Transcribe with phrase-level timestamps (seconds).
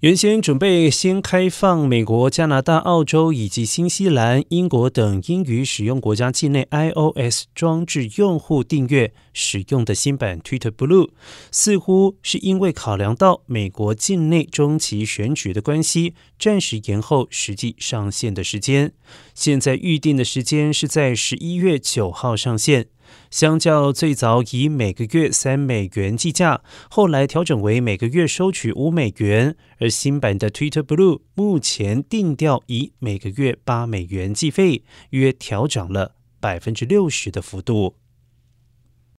[0.00, 11.08] 原先准备先开放美国、加拿大、澳洲以及新西兰、英国等英语使用国家境内 iOS 装置用户订阅使用的新版 Twitter Blue，
[11.50, 18.92] 似乎是因为考量到美国境内中期选举的关系，暂时延后实际上线的时间。
[19.34, 22.88] 现在预定的时间是在十一月九号上线。
[23.30, 37.96] 相较最早以每个月三美元计价，后来调整为每个月收取五美元，而新版的 Twitter Blue 目前定调以每个月八美元计费，约调整了百分之六十的幅度。